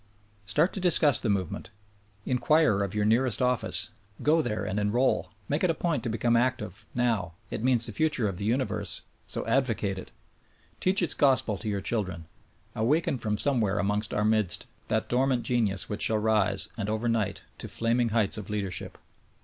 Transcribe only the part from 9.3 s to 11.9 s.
advocate it! Teach its gospel to your